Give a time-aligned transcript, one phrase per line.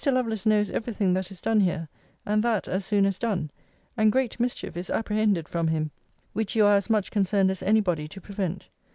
[0.03, 1.87] Lovelace knows every thing that is done here;
[2.25, 3.51] and that as soon as done;
[3.95, 5.91] and great mischief is apprehended from him,
[6.33, 8.67] which you are as much concerned as any body to prevent.